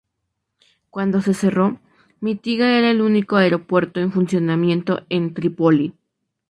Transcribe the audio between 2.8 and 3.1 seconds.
el